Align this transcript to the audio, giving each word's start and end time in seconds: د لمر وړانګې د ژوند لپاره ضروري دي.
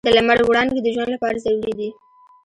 د 0.07 0.07
لمر 0.17 0.39
وړانګې 0.49 0.81
د 0.83 0.87
ژوند 0.95 1.09
لپاره 1.15 1.41
ضروري 1.45 1.73
دي. 1.79 1.89